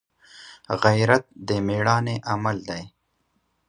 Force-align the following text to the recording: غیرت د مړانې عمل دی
غیرت 0.83 1.23
د 1.47 1.49
مړانې 1.67 2.15
عمل 2.31 2.57
دی 2.69 2.83